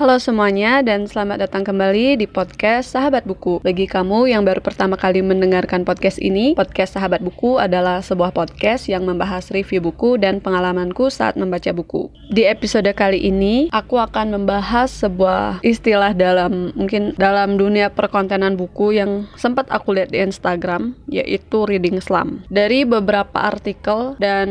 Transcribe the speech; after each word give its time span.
Halo 0.00 0.16
semuanya 0.16 0.80
dan 0.80 1.04
selamat 1.04 1.44
datang 1.44 1.60
kembali 1.60 2.16
di 2.16 2.24
podcast 2.24 2.96
Sahabat 2.96 3.28
Buku. 3.28 3.60
Bagi 3.60 3.84
kamu 3.84 4.32
yang 4.32 4.48
baru 4.48 4.64
pertama 4.64 4.96
kali 4.96 5.20
mendengarkan 5.20 5.84
podcast 5.84 6.16
ini, 6.16 6.56
podcast 6.56 6.96
Sahabat 6.96 7.20
Buku 7.20 7.60
adalah 7.60 8.00
sebuah 8.00 8.32
podcast 8.32 8.88
yang 8.88 9.04
membahas 9.04 9.52
review 9.52 9.84
buku 9.84 10.16
dan 10.16 10.40
pengalamanku 10.40 11.12
saat 11.12 11.36
membaca 11.36 11.68
buku. 11.76 12.08
Di 12.32 12.48
episode 12.48 12.88
kali 12.96 13.28
ini, 13.28 13.68
aku 13.76 14.00
akan 14.00 14.40
membahas 14.40 14.88
sebuah 14.88 15.60
istilah 15.60 16.16
dalam 16.16 16.72
mungkin 16.72 17.12
dalam 17.20 17.60
dunia 17.60 17.92
perkontenan 17.92 18.56
buku 18.56 18.96
yang 18.96 19.28
sempat 19.36 19.68
aku 19.68 20.00
lihat 20.00 20.16
di 20.16 20.24
Instagram, 20.24 20.96
yaitu 21.12 21.68
reading 21.68 22.00
slam. 22.00 22.40
Dari 22.48 22.88
beberapa 22.88 23.36
artikel 23.36 24.16
dan 24.16 24.48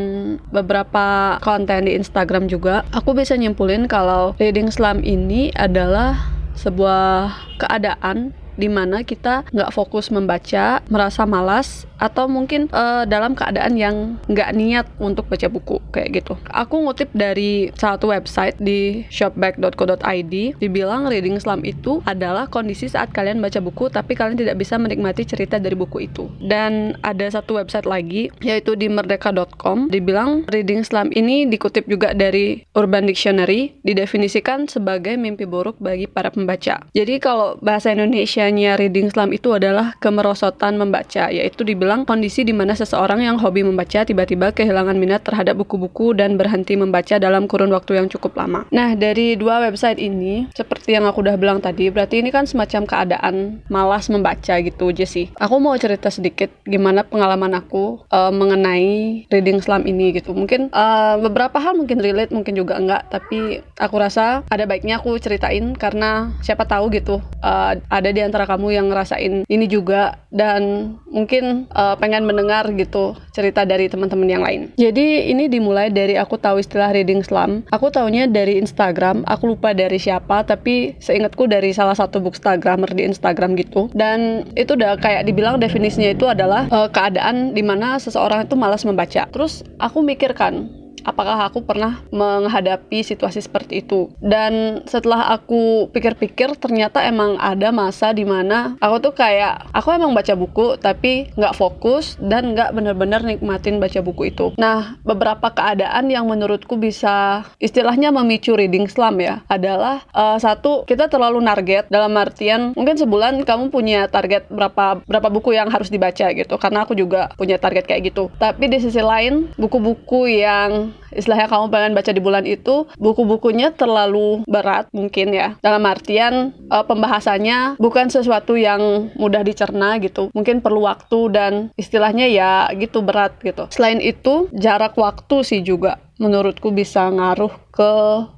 beberapa 0.53 1.41
konten 1.41 1.89
di 1.89 1.97
Instagram 1.97 2.45
juga, 2.45 2.85
aku 2.93 3.17
bisa 3.17 3.33
nyimpulin 3.33 3.89
kalau 3.89 4.37
reading 4.37 4.69
slam 4.69 5.01
ini 5.01 5.38
adalah 5.55 6.35
sebuah 6.59 7.31
keadaan 7.55 8.35
di 8.59 8.67
mana 8.67 9.07
kita 9.07 9.47
nggak 9.55 9.71
fokus 9.71 10.11
membaca, 10.11 10.83
merasa 10.91 11.23
malas, 11.23 11.87
atau 11.99 12.31
mungkin 12.31 12.71
uh, 12.71 13.03
dalam 13.03 13.35
keadaan 13.35 13.75
yang 13.75 14.17
nggak 14.31 14.49
niat 14.55 14.85
untuk 14.97 15.27
baca 15.27 15.47
buku 15.51 15.83
kayak 15.91 16.23
gitu. 16.23 16.33
Aku 16.51 16.83
ngutip 16.83 17.11
dari 17.11 17.69
satu 17.75 18.09
website 18.09 18.55
di 18.57 19.03
shopback.co.id, 19.11 20.33
dibilang 20.57 21.11
reading 21.11 21.37
slump 21.37 21.67
itu 21.67 21.99
adalah 22.07 22.47
kondisi 22.47 22.87
saat 22.87 23.11
kalian 23.11 23.43
baca 23.43 23.59
buku 23.59 23.91
tapi 23.91 24.15
kalian 24.15 24.39
tidak 24.39 24.55
bisa 24.57 24.79
menikmati 24.79 25.27
cerita 25.27 25.59
dari 25.59 25.75
buku 25.75 26.07
itu. 26.07 26.31
Dan 26.39 26.95
ada 27.03 27.27
satu 27.27 27.59
website 27.59 27.85
lagi 27.85 28.31
yaitu 28.39 28.79
di 28.79 28.87
merdeka.com, 28.87 29.91
dibilang 29.91 30.47
reading 30.47 30.87
slump 30.87 31.11
ini 31.13 31.45
dikutip 31.45 31.85
juga 31.85 32.15
dari 32.15 32.63
Urban 32.73 33.05
Dictionary, 33.05 33.75
didefinisikan 33.83 34.71
sebagai 34.71 35.19
mimpi 35.19 35.43
buruk 35.43 35.75
bagi 35.83 36.07
para 36.07 36.31
pembaca. 36.31 36.87
Jadi 36.95 37.19
kalau 37.19 37.59
bahasa 37.59 37.91
Indonesia 37.91 38.47
Bahasanya 38.49 38.81
reading 38.81 39.13
slump 39.13 39.29
itu 39.29 39.53
adalah 39.53 39.93
kemerosotan 40.01 40.73
membaca, 40.73 41.29
yaitu 41.29 41.61
dibilang 41.61 42.01
kondisi 42.01 42.41
di 42.41 42.49
mana 42.49 42.73
seseorang 42.73 43.21
yang 43.21 43.37
hobi 43.37 43.61
membaca 43.61 44.01
tiba-tiba 44.01 44.49
kehilangan 44.57 44.97
minat 44.97 45.21
terhadap 45.21 45.53
buku-buku 45.61 46.17
dan 46.17 46.33
berhenti 46.33 46.73
membaca 46.73 47.21
dalam 47.21 47.45
kurun 47.45 47.69
waktu 47.69 48.01
yang 48.01 48.09
cukup 48.09 48.33
lama. 48.33 48.65
Nah, 48.73 48.97
dari 48.97 49.37
dua 49.37 49.61
website 49.61 50.01
ini, 50.01 50.49
seperti 50.57 50.97
yang 50.97 51.05
aku 51.05 51.21
udah 51.21 51.37
bilang 51.37 51.61
tadi, 51.61 51.93
berarti 51.93 52.25
ini 52.25 52.33
kan 52.33 52.49
semacam 52.49 52.89
keadaan 52.89 53.61
malas 53.69 54.09
membaca 54.09 54.57
gitu 54.57 54.89
aja 54.89 55.05
sih. 55.05 55.29
Aku 55.37 55.61
mau 55.61 55.77
cerita 55.77 56.09
sedikit 56.09 56.49
gimana 56.65 57.05
pengalaman 57.05 57.53
aku 57.53 58.01
uh, 58.09 58.33
mengenai 58.33 59.29
reading 59.29 59.61
slump 59.61 59.85
ini 59.85 60.09
gitu. 60.17 60.33
Mungkin 60.33 60.73
uh, 60.73 61.21
beberapa 61.21 61.61
hal 61.61 61.77
mungkin 61.77 62.01
relate, 62.01 62.33
mungkin 62.33 62.57
juga 62.57 62.81
enggak, 62.81 63.13
tapi 63.13 63.61
aku 63.77 63.95
rasa 64.01 64.41
ada 64.49 64.65
baiknya 64.65 64.97
aku 64.97 65.21
ceritain 65.21 65.77
karena 65.77 66.33
siapa 66.41 66.65
tahu 66.65 66.89
gitu 66.97 67.21
uh, 67.45 67.77
ada 67.77 68.09
di 68.09 68.25
antara 68.29 68.45
kamu 68.45 68.77
yang 68.77 68.85
ngerasain 68.93 69.43
ini 69.49 69.65
juga 69.65 70.21
dan 70.29 70.93
mungkin 71.09 71.65
uh, 71.73 71.97
pengen 71.97 72.23
mendengar 72.29 72.69
gitu 72.77 73.17
cerita 73.33 73.65
dari 73.65 73.89
teman-teman 73.89 74.29
yang 74.29 74.43
lain. 74.45 74.61
Jadi 74.77 75.33
ini 75.33 75.49
dimulai 75.49 75.89
dari 75.89 76.15
aku 76.15 76.37
tahu 76.37 76.61
istilah 76.61 76.93
reading 76.93 77.25
slump. 77.25 77.65
Aku 77.73 77.89
taunya 77.89 78.29
dari 78.29 78.61
Instagram. 78.61 79.25
Aku 79.25 79.57
lupa 79.57 79.73
dari 79.73 79.97
siapa 79.97 80.45
tapi 80.45 80.95
seingatku 81.01 81.49
dari 81.49 81.73
salah 81.73 81.97
satu 81.97 82.21
bookstagrammer 82.21 82.93
di 82.93 83.09
Instagram 83.09 83.57
gitu. 83.57 83.89
Dan 83.91 84.47
itu 84.53 84.77
udah 84.77 84.95
kayak 85.01 85.25
dibilang 85.25 85.57
definisinya 85.57 86.13
itu 86.13 86.29
adalah 86.29 86.69
uh, 86.69 86.87
keadaan 86.87 87.57
di 87.57 87.65
mana 87.65 87.97
seseorang 87.97 88.45
itu 88.45 88.53
malas 88.53 88.85
membaca. 88.85 89.25
Terus 89.27 89.65
aku 89.81 90.05
mikirkan 90.05 90.78
apakah 91.13 91.49
aku 91.49 91.61
pernah 91.61 92.01
menghadapi 92.09 93.05
situasi 93.05 93.43
seperti 93.43 93.85
itu? 93.85 94.09
Dan 94.17 94.81
setelah 94.89 95.33
aku 95.35 95.91
pikir-pikir 95.93 96.57
ternyata 96.57 97.05
emang 97.05 97.37
ada 97.37 97.69
masa 97.69 98.11
di 98.15 98.25
mana 98.25 98.79
aku 98.81 99.11
tuh 99.11 99.13
kayak 99.13 99.69
aku 99.75 99.93
emang 99.93 100.15
baca 100.15 100.33
buku 100.33 100.79
tapi 100.81 101.29
nggak 101.37 101.57
fokus 101.57 102.17
dan 102.17 102.57
nggak 102.57 102.73
bener-bener 102.73 103.21
nikmatin 103.21 103.77
baca 103.77 103.99
buku 104.01 104.33
itu. 104.33 104.55
Nah 104.57 104.97
beberapa 105.05 105.51
keadaan 105.53 106.09
yang 106.09 106.25
menurutku 106.25 106.79
bisa 106.79 107.45
istilahnya 107.61 108.09
memicu 108.09 108.57
reading 108.57 108.89
slump 108.89 109.21
ya 109.21 109.41
adalah 109.51 110.01
uh, 110.15 110.37
satu 110.39 110.87
kita 110.87 111.11
terlalu 111.11 111.41
target 111.59 111.91
dalam 111.91 112.15
artian 112.15 112.71
mungkin 112.77 112.95
sebulan 112.95 113.43
kamu 113.43 113.67
punya 113.67 114.07
target 114.07 114.47
berapa 114.47 115.03
berapa 115.03 115.27
buku 115.27 115.57
yang 115.57 115.67
harus 115.67 115.91
dibaca 115.91 116.31
gitu 116.31 116.55
karena 116.55 116.87
aku 116.87 116.95
juga 116.95 117.33
punya 117.35 117.59
target 117.59 117.83
kayak 117.89 118.13
gitu. 118.13 118.31
Tapi 118.39 118.71
di 118.71 118.79
sisi 118.79 119.01
lain 119.03 119.51
buku-buku 119.59 120.29
yang 120.29 120.93
istilahnya 121.11 121.47
kamu 121.49 121.71
pengen 121.71 121.93
baca 121.95 122.11
di 122.11 122.21
bulan 122.21 122.45
itu 122.45 122.85
buku-bukunya 122.99 123.73
terlalu 123.73 124.43
berat 124.45 124.91
mungkin 124.91 125.33
ya 125.33 125.55
dalam 125.63 125.83
artian 125.85 126.51
uh, 126.69 126.85
pembahasannya 126.85 127.79
bukan 127.81 128.11
sesuatu 128.11 128.55
yang 128.55 129.11
mudah 129.15 129.41
dicerna 129.41 129.97
gitu 130.03 130.29
mungkin 130.31 130.63
perlu 130.63 130.85
waktu 130.85 131.19
dan 131.33 131.53
istilahnya 131.75 132.27
ya 132.29 132.69
gitu 132.75 133.01
berat 133.01 133.35
gitu 133.41 133.67
selain 133.71 133.99
itu 134.03 134.51
jarak 134.55 134.95
waktu 134.97 135.41
sih 135.45 135.61
juga 135.63 135.97
menurutku 136.19 136.69
bisa 136.75 137.07
ngaruh 137.07 137.49
ke 137.71 137.91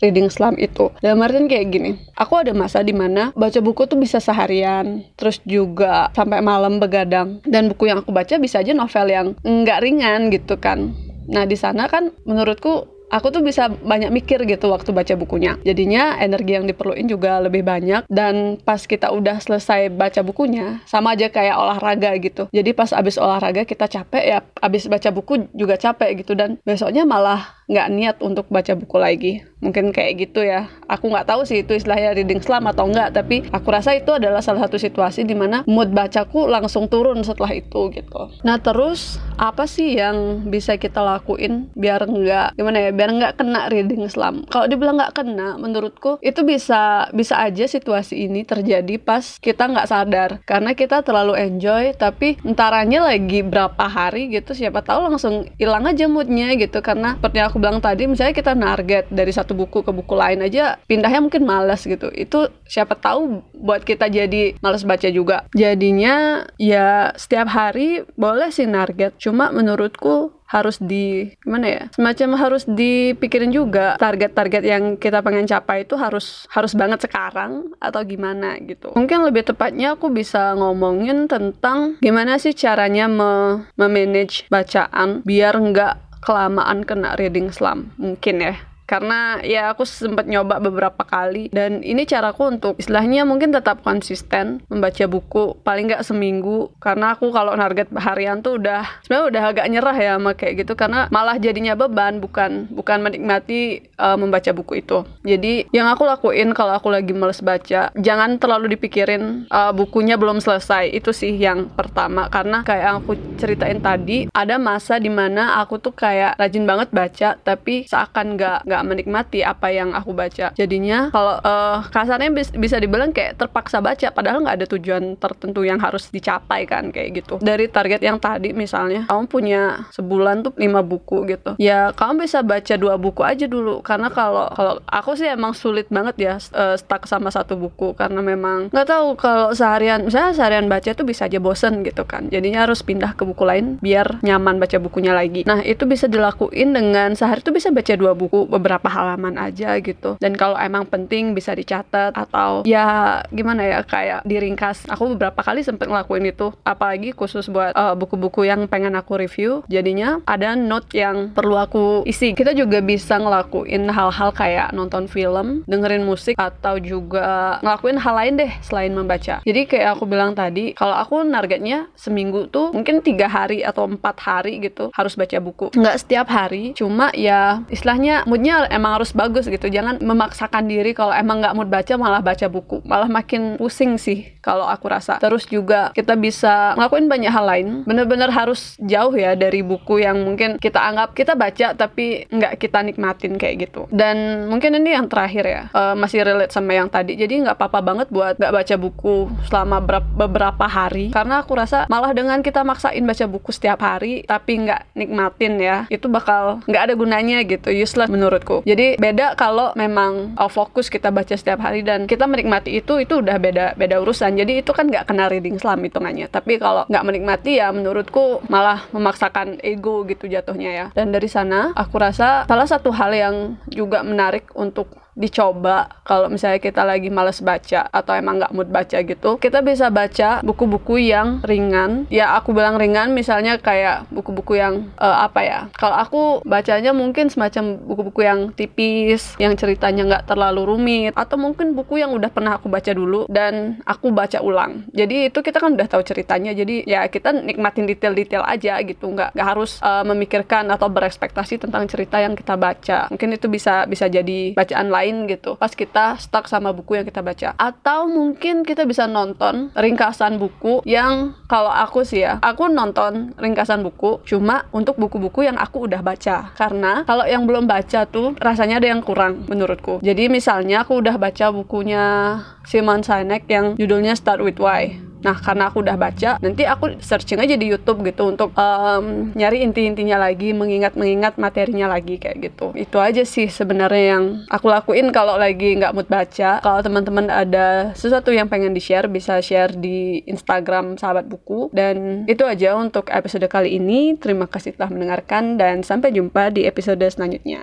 reading 0.06 0.30
slam 0.30 0.56
itu. 0.62 0.94
Dalam 1.02 1.26
artian 1.26 1.50
kayak 1.50 1.68
gini, 1.74 1.92
aku 2.14 2.38
ada 2.38 2.54
masa 2.54 2.86
di 2.86 2.94
mana 2.94 3.34
baca 3.34 3.58
buku 3.58 3.90
tuh 3.90 3.98
bisa 3.98 4.22
seharian, 4.22 5.02
terus 5.18 5.42
juga 5.44 6.14
sampai 6.14 6.40
malam 6.46 6.78
begadang. 6.78 7.42
Dan 7.44 7.74
buku 7.74 7.90
yang 7.90 8.06
aku 8.06 8.14
baca 8.14 8.38
bisa 8.38 8.62
aja 8.62 8.72
novel 8.78 9.08
yang 9.10 9.28
nggak 9.42 9.82
ringan 9.82 10.30
gitu 10.30 10.62
kan. 10.62 10.94
Nah, 11.30 11.46
di 11.46 11.58
sana 11.60 11.86
kan 11.92 12.10
menurutku 12.26 13.02
aku 13.12 13.28
tuh 13.30 13.44
bisa 13.44 13.68
banyak 13.68 14.10
mikir 14.10 14.48
gitu 14.48 14.72
waktu 14.72 14.96
baca 14.96 15.14
bukunya. 15.20 15.60
Jadinya 15.68 16.18
energi 16.18 16.56
yang 16.56 16.66
diperluin 16.66 17.12
juga 17.12 17.44
lebih 17.44 17.62
banyak 17.68 18.08
dan 18.08 18.58
pas 18.64 18.80
kita 18.80 19.12
udah 19.12 19.44
selesai 19.44 19.92
baca 19.92 20.24
bukunya 20.24 20.80
sama 20.88 21.14
aja 21.14 21.28
kayak 21.28 21.60
olahraga 21.60 22.16
gitu. 22.24 22.48
Jadi 22.56 22.72
pas 22.72 22.90
abis 22.96 23.20
olahraga 23.20 23.68
kita 23.68 23.92
capek 23.92 24.24
ya 24.24 24.40
abis 24.64 24.88
baca 24.88 25.12
buku 25.12 25.52
juga 25.52 25.76
capek 25.76 26.24
gitu 26.24 26.34
dan 26.34 26.58
besoknya 26.64 27.04
malah 27.04 27.61
nggak 27.72 27.88
niat 27.96 28.18
untuk 28.20 28.52
baca 28.52 28.76
buku 28.76 28.98
lagi. 29.00 29.34
Mungkin 29.64 29.94
kayak 29.96 30.28
gitu 30.28 30.44
ya. 30.44 30.68
Aku 30.92 31.08
nggak 31.08 31.32
tahu 31.32 31.48
sih 31.48 31.64
itu 31.64 31.78
istilahnya 31.78 32.18
reading 32.18 32.44
slam 32.44 32.68
atau 32.68 32.90
enggak, 32.90 33.16
tapi 33.16 33.48
aku 33.54 33.68
rasa 33.72 33.96
itu 33.96 34.12
adalah 34.12 34.44
salah 34.44 34.68
satu 34.68 34.76
situasi 34.76 35.24
di 35.24 35.38
mana 35.38 35.64
mood 35.70 35.94
bacaku 35.96 36.50
langsung 36.50 36.92
turun 36.92 37.24
setelah 37.24 37.56
itu 37.56 37.94
gitu. 37.94 38.22
Nah 38.44 38.60
terus 38.60 39.22
apa 39.40 39.70
sih 39.70 39.96
yang 39.96 40.50
bisa 40.50 40.76
kita 40.76 41.00
lakuin 41.00 41.70
biar 41.78 42.04
nggak 42.06 42.60
gimana 42.60 42.78
ya 42.78 42.92
biar 42.92 43.10
nggak 43.16 43.34
kena 43.40 43.62
reading 43.72 44.06
slam 44.10 44.44
kalau 44.50 44.68
dibilang 44.68 45.00
nggak 45.00 45.16
kena 45.16 45.56
menurutku 45.58 46.18
itu 46.22 46.42
bisa 46.44 47.08
bisa 47.16 47.40
aja 47.40 47.66
situasi 47.66 48.28
ini 48.28 48.44
terjadi 48.44 49.02
pas 49.02 49.38
kita 49.40 49.70
nggak 49.70 49.90
sadar 49.90 50.30
karena 50.44 50.76
kita 50.76 51.02
terlalu 51.06 51.38
enjoy 51.38 51.94
tapi 51.96 52.38
entaranya 52.44 53.14
lagi 53.14 53.42
berapa 53.46 53.86
hari 53.86 54.34
gitu 54.34 54.58
siapa 54.58 54.84
tahu 54.84 55.10
langsung 55.10 55.50
hilang 55.58 55.88
aja 55.88 56.06
moodnya 56.06 56.54
gitu 56.58 56.82
karena 56.84 57.18
seperti 57.18 57.40
aku 57.42 57.61
bilang 57.62 57.78
tadi 57.78 58.10
misalnya 58.10 58.34
kita 58.34 58.58
target 58.58 59.06
dari 59.14 59.30
satu 59.30 59.54
buku 59.54 59.86
ke 59.86 59.92
buku 59.94 60.18
lain 60.18 60.42
aja 60.42 60.82
pindahnya 60.90 61.22
mungkin 61.22 61.46
malas 61.46 61.86
gitu. 61.86 62.10
Itu 62.10 62.50
siapa 62.66 62.98
tahu 62.98 63.46
buat 63.54 63.86
kita 63.86 64.10
jadi 64.10 64.58
malas 64.60 64.82
baca 64.82 65.08
juga. 65.14 65.46
Jadinya 65.54 66.48
ya 66.58 67.14
setiap 67.14 67.54
hari 67.54 68.02
boleh 68.18 68.50
sih 68.50 68.66
target 68.66 69.22
cuma 69.22 69.54
menurutku 69.54 70.42
harus 70.52 70.84
di 70.84 71.32
gimana 71.48 71.66
ya 71.72 71.84
semacam 71.96 72.36
harus 72.36 72.68
dipikirin 72.68 73.56
juga. 73.56 73.96
Target-target 73.96 74.64
yang 74.68 74.84
kita 75.00 75.24
pengen 75.24 75.48
capai 75.48 75.88
itu 75.88 75.96
harus 75.96 76.44
harus 76.52 76.76
banget 76.76 77.08
sekarang 77.08 77.72
atau 77.80 78.04
gimana 78.04 78.60
gitu. 78.60 78.92
Mungkin 78.92 79.24
lebih 79.24 79.48
tepatnya 79.48 79.96
aku 79.96 80.12
bisa 80.12 80.52
ngomongin 80.60 81.32
tentang 81.32 81.96
gimana 82.04 82.36
sih 82.36 82.52
caranya 82.52 83.08
me 83.08 83.64
memanage 83.80 84.44
bacaan 84.52 85.24
biar 85.24 85.56
nggak 85.56 86.11
kelamaan 86.22 86.86
kena 86.86 87.18
reading 87.18 87.50
slump. 87.50 87.92
Mungkin 87.98 88.46
ya 88.46 88.56
karena 88.92 89.40
ya 89.40 89.72
aku 89.72 89.88
sempat 89.88 90.28
nyoba 90.28 90.60
beberapa 90.60 91.08
kali 91.08 91.48
dan 91.56 91.80
ini 91.80 92.04
caraku 92.04 92.52
untuk 92.52 92.76
istilahnya 92.76 93.24
mungkin 93.24 93.56
tetap 93.56 93.80
konsisten 93.88 94.60
membaca 94.68 95.08
buku 95.08 95.56
paling 95.64 95.88
nggak 95.88 96.04
seminggu. 96.04 96.68
Karena 96.84 97.16
aku 97.16 97.32
kalau 97.32 97.56
target 97.56 97.88
harian 97.96 98.44
tuh 98.44 98.60
udah 98.60 98.84
sebenarnya 99.08 99.28
udah 99.32 99.44
agak 99.56 99.66
nyerah 99.72 99.96
ya 99.96 100.12
sama 100.20 100.36
kayak 100.36 100.68
gitu. 100.68 100.76
Karena 100.76 101.08
malah 101.08 101.40
jadinya 101.40 101.80
beban 101.80 102.20
bukan 102.20 102.68
bukan 102.68 103.00
menikmati 103.00 103.88
uh, 103.96 104.20
membaca 104.20 104.52
buku 104.52 104.84
itu. 104.84 105.08
Jadi 105.24 105.72
yang 105.72 105.88
aku 105.88 106.04
lakuin 106.04 106.52
kalau 106.52 106.76
aku 106.76 106.92
lagi 106.92 107.16
males 107.16 107.40
baca 107.40 107.96
jangan 107.96 108.36
terlalu 108.44 108.76
dipikirin 108.76 109.48
uh, 109.48 109.72
bukunya 109.72 110.20
belum 110.20 110.44
selesai. 110.44 110.92
Itu 110.92 111.16
sih 111.16 111.32
yang 111.32 111.72
pertama. 111.72 112.28
Karena 112.28 112.68
kayak 112.68 112.84
yang 112.84 112.98
aku 113.00 113.16
ceritain 113.40 113.80
tadi 113.80 114.28
ada 114.36 114.60
masa 114.60 115.00
di 115.00 115.08
mana 115.08 115.64
aku 115.64 115.80
tuh 115.80 115.96
kayak 115.96 116.36
rajin 116.36 116.68
banget 116.68 116.92
baca 116.92 117.30
tapi 117.40 117.88
seakan 117.88 118.36
nggak 118.36 118.68
nggak 118.68 118.81
nggak 118.82 118.90
menikmati 118.98 119.46
apa 119.46 119.70
yang 119.70 119.94
aku 119.94 120.10
baca. 120.18 120.50
Jadinya 120.58 121.14
kalau 121.14 121.38
uh, 121.46 121.86
kasarnya 121.94 122.34
bis, 122.34 122.50
bisa 122.50 122.82
dibilang 122.82 123.14
kayak 123.14 123.38
terpaksa 123.38 123.78
baca 123.78 124.10
padahal 124.10 124.42
nggak 124.42 124.58
ada 124.58 124.68
tujuan 124.74 125.14
tertentu 125.22 125.62
yang 125.62 125.78
harus 125.78 126.10
dicapai 126.10 126.66
kan 126.66 126.90
kayak 126.90 127.22
gitu. 127.22 127.38
Dari 127.38 127.70
target 127.70 128.02
yang 128.02 128.18
tadi 128.18 128.58
misalnya 128.58 129.06
kamu 129.06 129.30
punya 129.30 129.86
sebulan 129.94 130.42
tuh 130.42 130.58
lima 130.58 130.82
buku 130.82 131.30
gitu. 131.30 131.54
Ya 131.62 131.94
kamu 131.94 132.26
bisa 132.26 132.42
baca 132.42 132.74
dua 132.74 132.98
buku 132.98 133.22
aja 133.22 133.46
dulu. 133.46 133.86
Karena 133.86 134.10
kalau 134.10 134.50
kalau 134.58 134.82
aku 134.90 135.14
sih 135.14 135.30
emang 135.30 135.54
sulit 135.54 135.86
banget 135.94 136.16
ya 136.18 136.34
uh, 136.58 136.74
stuck 136.74 137.06
sama 137.06 137.30
satu 137.30 137.54
buku. 137.54 137.94
Karena 137.94 138.26
memang 138.26 138.74
nggak 138.74 138.88
tahu 138.90 139.14
kalau 139.14 139.54
seharian 139.54 140.10
misalnya 140.10 140.34
seharian 140.34 140.66
baca 140.66 140.90
tuh 140.98 141.06
bisa 141.06 141.30
aja 141.30 141.38
bosen 141.38 141.86
gitu 141.86 142.02
kan. 142.10 142.34
Jadinya 142.34 142.66
harus 142.66 142.82
pindah 142.82 143.14
ke 143.14 143.22
buku 143.22 143.46
lain 143.46 143.78
biar 143.78 144.26
nyaman 144.26 144.58
baca 144.58 144.82
bukunya 144.82 145.14
lagi. 145.14 145.46
Nah 145.46 145.62
itu 145.62 145.86
bisa 145.86 146.10
dilakuin 146.10 146.74
dengan 146.74 147.14
sehari 147.14 147.46
tuh 147.46 147.54
bisa 147.54 147.70
baca 147.70 147.94
dua 147.94 148.18
buku 148.18 148.48
beberapa 148.48 148.71
halaman 148.80 149.36
aja 149.36 149.76
gitu. 149.84 150.16
Dan 150.24 150.40
kalau 150.40 150.56
emang 150.56 150.88
penting 150.88 151.36
bisa 151.36 151.52
dicatat 151.52 152.16
atau 152.16 152.64
ya 152.64 153.20
gimana 153.36 153.68
ya 153.68 153.80
kayak 153.84 154.24
diringkas. 154.24 154.88
Aku 154.88 155.12
beberapa 155.18 155.44
kali 155.44 155.66
sempet 155.68 155.92
ngelakuin 155.92 156.32
itu 156.32 156.56
apalagi 156.64 157.12
khusus 157.12 157.52
buat 157.52 157.76
uh, 157.76 157.98
buku-buku 158.00 158.48
yang 158.48 158.72
pengen 158.72 158.96
aku 158.96 159.20
review. 159.20 159.68
Jadinya 159.68 160.24
ada 160.24 160.56
note 160.56 160.96
yang 160.96 161.36
perlu 161.36 161.60
aku 161.60 161.86
isi. 162.08 162.32
Kita 162.32 162.56
juga 162.56 162.80
bisa 162.80 163.20
ngelakuin 163.20 163.92
hal-hal 163.92 164.32
kayak 164.32 164.72
nonton 164.72 165.12
film 165.12 165.68
dengerin 165.68 166.08
musik 166.08 166.40
atau 166.40 166.80
juga 166.80 167.60
ngelakuin 167.60 168.00
hal 168.00 168.16
lain 168.16 168.34
deh 168.40 168.52
selain 168.64 168.96
membaca. 168.96 169.44
Jadi 169.44 169.62
kayak 169.68 170.00
aku 170.00 170.08
bilang 170.08 170.32
tadi 170.32 170.72
kalau 170.78 170.96
aku 170.96 171.20
targetnya 171.42 171.90
seminggu 171.98 172.46
tuh 172.54 172.70
mungkin 172.70 173.02
tiga 173.02 173.26
hari 173.26 173.66
atau 173.66 173.90
empat 173.90 174.22
hari 174.22 174.62
gitu 174.62 174.94
harus 174.94 175.18
baca 175.18 175.42
buku. 175.42 175.74
Nggak 175.74 176.06
setiap 176.06 176.30
hari 176.30 176.78
cuma 176.78 177.10
ya 177.18 177.66
istilahnya 177.74 178.22
moodnya 178.30 178.61
emang 178.70 179.02
harus 179.02 179.16
bagus 179.16 179.48
gitu. 179.48 179.72
Jangan 179.72 180.04
memaksakan 180.04 180.68
diri 180.68 180.92
kalau 180.92 181.16
emang 181.16 181.42
nggak 181.42 181.56
mood 181.56 181.70
baca 181.72 181.94
malah 181.96 182.22
baca 182.22 182.46
buku. 182.52 182.84
Malah 182.86 183.08
makin 183.08 183.56
pusing 183.58 183.96
sih 183.98 184.38
kalau 184.44 184.68
aku 184.68 184.92
rasa. 184.92 185.18
Terus 185.18 185.48
juga 185.48 185.94
kita 185.96 186.18
bisa 186.18 186.76
ngelakuin 186.78 187.08
banyak 187.08 187.32
hal 187.32 187.46
lain. 187.46 187.68
Bener-bener 187.88 188.30
harus 188.30 188.76
jauh 188.82 189.14
ya 189.16 189.34
dari 189.38 189.62
buku 189.62 190.04
yang 190.04 190.22
mungkin 190.22 190.62
kita 190.62 190.78
anggap 190.82 191.14
kita 191.18 191.34
baca 191.34 191.74
tapi 191.74 192.28
nggak 192.30 192.60
kita 192.60 192.84
nikmatin 192.86 193.38
kayak 193.38 193.70
gitu. 193.70 193.88
Dan 193.90 194.48
mungkin 194.52 194.78
ini 194.78 194.94
yang 194.94 195.08
terakhir 195.08 195.46
ya. 195.48 195.62
Uh, 195.72 195.96
masih 195.96 196.26
relate 196.26 196.54
sama 196.54 196.76
yang 196.76 196.90
tadi. 196.92 197.16
Jadi 197.16 197.46
nggak 197.46 197.58
apa-apa 197.58 197.80
banget 197.82 198.08
buat 198.10 198.36
nggak 198.38 198.54
baca 198.54 198.76
buku 198.76 199.30
selama 199.48 199.78
beberapa 200.18 200.66
hari. 200.68 201.14
Karena 201.14 201.42
aku 201.42 201.56
rasa 201.56 201.86
malah 201.88 202.12
dengan 202.12 202.42
kita 202.42 202.66
maksain 202.66 203.04
baca 203.06 203.26
buku 203.30 203.50
setiap 203.54 203.82
hari 203.82 204.24
tapi 204.26 204.64
nggak 204.66 204.96
nikmatin 204.98 205.60
ya 205.62 205.78
itu 205.88 206.08
bakal 206.08 206.64
nggak 206.66 206.84
ada 206.90 206.94
gunanya 206.98 207.38
gitu. 207.46 207.70
Useless 207.72 208.10
menurutku. 208.42 208.66
Jadi 208.66 208.98
beda 208.98 209.38
kalau 209.38 209.72
memang 209.78 210.34
uh, 210.36 210.50
fokus 210.50 210.90
kita 210.90 211.14
baca 211.14 211.38
setiap 211.38 211.62
hari 211.62 211.86
dan 211.86 212.10
kita 212.10 212.26
menikmati 212.26 212.82
itu 212.82 212.98
itu 212.98 213.22
udah 213.22 213.38
beda 213.38 213.78
beda 213.78 214.02
urusan. 214.02 214.36
Jadi 214.36 214.66
itu 214.66 214.72
kan 214.74 214.90
nggak 214.90 215.06
kena 215.06 215.30
reading 215.30 215.62
slam 215.62 215.86
hitungannya. 215.86 216.28
Tapi 216.28 216.58
kalau 216.58 216.90
nggak 216.90 217.06
menikmati 217.06 217.62
ya 217.62 217.70
menurutku 217.70 218.42
malah 218.50 218.90
memaksakan 218.92 219.62
ego 219.62 220.04
gitu 220.10 220.26
jatuhnya 220.26 220.72
ya. 220.74 220.86
Dan 220.98 221.14
dari 221.14 221.30
sana 221.30 221.72
aku 221.78 222.02
rasa 222.02 222.50
salah 222.50 222.68
satu 222.68 222.90
hal 222.90 223.14
yang 223.14 223.36
juga 223.70 224.02
menarik 224.02 224.50
untuk 224.58 224.90
dicoba 225.14 226.02
kalau 226.08 226.32
misalnya 226.32 226.64
kita 226.64 226.88
lagi 226.88 227.12
males 227.12 227.44
baca 227.44 227.88
atau 227.92 228.14
emang 228.16 228.40
nggak 228.40 228.54
mood 228.56 228.70
baca 228.72 228.98
gitu 229.04 229.36
kita 229.38 229.60
bisa 229.60 229.92
baca 229.92 230.40
buku-buku 230.42 231.12
yang 231.12 231.44
ringan. 231.44 232.08
Ya 232.08 232.34
aku 232.36 232.56
bilang 232.56 232.80
ringan 232.80 233.12
misalnya 233.12 233.60
kayak 233.60 234.08
buku-buku 234.10 234.58
yang 234.58 234.92
uh, 234.98 235.28
apa 235.28 235.42
ya 235.44 235.60
kalau 235.76 235.96
aku 236.00 236.22
bacanya 236.48 236.96
mungkin 236.96 237.28
semacam 237.28 237.78
buku-buku 237.84 238.24
yang 238.24 238.40
tipis 238.56 239.36
yang 239.38 239.54
ceritanya 239.60 240.08
nggak 240.08 240.26
terlalu 240.32 240.62
rumit 240.64 241.14
atau 241.14 241.36
mungkin 241.36 241.76
buku 241.76 242.00
yang 242.00 242.16
udah 242.16 242.32
pernah 242.32 242.56
aku 242.58 242.72
baca 242.72 242.92
dulu 242.96 243.28
dan 243.28 243.84
aku 243.84 244.16
baca 244.16 244.40
ulang. 244.40 244.88
Jadi 244.96 245.28
itu 245.30 245.40
kita 245.44 245.60
kan 245.60 245.76
udah 245.76 245.88
tahu 245.92 246.02
ceritanya 246.08 246.56
jadi 246.56 246.88
ya 246.88 247.02
kita 247.12 247.36
nikmatin 247.36 247.86
detail-detail 247.90 248.48
aja 248.48 248.80
gitu 248.82 249.12
nggak 249.12 249.36
nggak 249.36 249.48
harus 249.48 249.78
uh, 249.84 250.08
memikirkan 250.08 250.72
atau 250.72 250.88
berekspektasi 250.88 251.60
tentang 251.62 251.86
cerita 251.92 252.18
yang 252.24 252.34
kita 252.34 252.56
baca. 252.56 253.12
Mungkin 253.12 253.36
itu 253.36 253.52
bisa 253.52 253.84
bisa 253.86 254.08
jadi 254.08 254.56
bacaan 254.56 254.88
lain 254.88 255.01
lain 255.02 255.26
gitu. 255.26 255.58
Pas 255.58 255.74
kita 255.74 256.22
stuck 256.22 256.46
sama 256.46 256.70
buku 256.70 257.02
yang 257.02 257.06
kita 257.10 257.26
baca. 257.26 257.58
Atau 257.58 258.06
mungkin 258.06 258.62
kita 258.62 258.86
bisa 258.86 259.10
nonton 259.10 259.74
ringkasan 259.74 260.38
buku 260.38 260.86
yang 260.86 261.34
kalau 261.50 261.74
aku 261.74 262.06
sih 262.06 262.22
ya 262.22 262.38
aku 262.38 262.70
nonton 262.70 263.34
ringkasan 263.42 263.82
buku 263.82 264.22
cuma 264.30 264.70
untuk 264.70 265.02
buku-buku 265.02 265.50
yang 265.50 265.58
aku 265.58 265.90
udah 265.90 266.06
baca. 266.06 266.54
Karena 266.54 267.02
kalau 267.10 267.26
yang 267.26 267.50
belum 267.50 267.66
baca 267.66 268.06
tuh 268.06 268.38
rasanya 268.38 268.78
ada 268.78 268.94
yang 268.94 269.02
kurang 269.02 269.50
menurutku. 269.50 269.98
Jadi 270.06 270.30
misalnya 270.30 270.86
aku 270.86 271.02
udah 271.02 271.18
baca 271.18 271.50
bukunya 271.50 272.38
Simon 272.70 273.02
Sinek 273.02 273.50
yang 273.50 273.74
judulnya 273.74 274.14
Start 274.14 274.46
With 274.46 274.62
Why 274.62 275.11
Nah, 275.22 275.38
karena 275.38 275.70
aku 275.70 275.86
udah 275.86 275.98
baca, 275.98 276.42
nanti 276.42 276.66
aku 276.66 276.98
searching 277.02 277.42
aja 277.42 277.54
di 277.58 277.70
YouTube 277.70 278.02
gitu 278.06 278.30
untuk 278.30 278.54
um, 278.58 279.30
nyari 279.38 279.62
inti-intinya 279.66 280.18
lagi, 280.18 280.54
mengingat-mengingat 280.54 281.38
materinya 281.38 281.92
lagi 281.92 282.18
kayak 282.18 282.38
gitu. 282.42 282.74
Itu 282.74 282.98
aja 282.98 283.22
sih 283.22 283.48
sebenarnya 283.48 284.18
yang 284.18 284.24
aku 284.50 284.68
lakuin 284.70 285.14
kalau 285.14 285.38
lagi 285.38 285.78
nggak 285.78 285.94
mood 285.94 286.08
baca. 286.10 286.62
Kalau 286.64 286.80
teman-teman 286.82 287.30
ada 287.30 287.92
sesuatu 287.94 288.34
yang 288.34 288.48
pengen 288.48 288.74
di-share, 288.74 289.06
bisa 289.12 289.38
share 289.44 289.74
di 289.76 290.24
Instagram 290.26 290.98
Sahabat 290.98 291.28
Buku. 291.28 291.70
Dan 291.70 292.26
itu 292.26 292.42
aja 292.48 292.74
untuk 292.78 293.12
episode 293.12 293.46
kali 293.52 293.78
ini. 293.78 294.16
Terima 294.18 294.48
kasih 294.48 294.74
telah 294.74 294.90
mendengarkan 294.90 295.60
dan 295.60 295.86
sampai 295.86 296.10
jumpa 296.16 296.56
di 296.56 296.66
episode 296.66 297.04
selanjutnya. 297.04 297.60